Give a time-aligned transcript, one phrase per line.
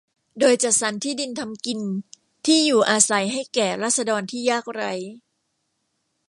[0.39, 1.79] โดยจัดสรรที่ดินทำกิน
[2.45, 4.91] ที่อยู่อาศัยให้แก่ราษฎรที่ยากไร้